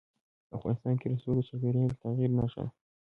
افغانستان 0.57 0.93
کې 0.99 1.07
رسوب 1.11 1.35
د 1.37 1.41
چاپېریال 1.49 1.89
د 1.91 1.95
تغیر 2.03 2.29
نښه 2.37 2.59
ده. 2.65 2.71